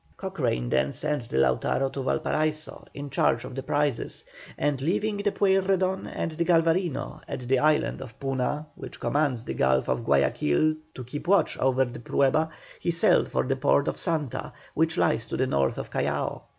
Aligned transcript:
Cochrane 0.17 0.67
then 0.67 0.91
sent 0.91 1.29
the 1.29 1.37
Lautaro 1.37 1.87
to 1.93 2.01
Valparaiso 2.01 2.85
in 2.91 3.11
charge 3.11 3.43
of 3.45 3.53
the 3.53 3.61
prizes, 3.61 4.25
and 4.57 4.81
leaving 4.81 5.17
the 5.17 5.31
Pueyrredon 5.31 6.07
and 6.11 6.31
the 6.31 6.43
Galvarino 6.43 7.21
at 7.27 7.41
the 7.41 7.59
island 7.59 8.01
of 8.01 8.19
Puna, 8.19 8.65
which 8.73 8.99
commands 8.99 9.45
the 9.45 9.53
Gulf 9.53 9.87
of 9.87 10.03
Guayaquil, 10.03 10.73
to 10.95 11.03
keep 11.03 11.27
watch 11.27 11.55
over 11.59 11.85
the 11.85 11.99
Prueba, 11.99 12.49
he 12.79 12.89
sailed 12.89 13.29
for 13.29 13.43
the 13.43 13.55
port 13.55 13.87
of 13.87 13.97
Santa, 13.99 14.53
which 14.73 14.97
lies 14.97 15.27
to 15.27 15.37
the 15.37 15.45
north 15.45 15.77
of 15.77 15.91
Callao. 15.91 16.45